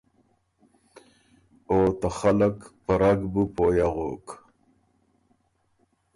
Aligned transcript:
او 1.69 1.79
ته 1.99 2.07
خلق 2.19 2.55
په 2.85 2.93
رګ 3.01 3.19
بُو 3.31 3.43
پویٛ 3.55 3.77
اغوک 3.87 4.25